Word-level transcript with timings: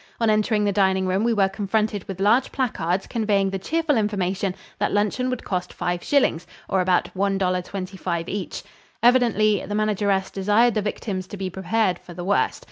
On 0.19 0.31
entering 0.31 0.63
the 0.65 0.71
dining 0.71 1.05
room 1.05 1.23
we 1.23 1.31
were 1.31 1.47
confronted 1.47 2.07
with 2.07 2.19
large 2.19 2.51
placards 2.51 3.05
conveying 3.05 3.51
the 3.51 3.59
cheerful 3.59 3.97
information 3.97 4.55
that 4.79 4.91
luncheon 4.91 5.29
would 5.29 5.43
cost 5.43 5.71
five 5.71 6.03
shillings, 6.03 6.47
or 6.67 6.81
about 6.81 7.11
$1.25 7.15 8.27
each. 8.27 8.63
Evidently 9.03 9.63
the 9.63 9.75
manageress 9.75 10.31
desired 10.31 10.73
the 10.73 10.81
victims 10.81 11.27
to 11.27 11.37
be 11.37 11.51
prepared 11.51 11.99
for 11.99 12.15
the 12.15 12.25
worst. 12.25 12.59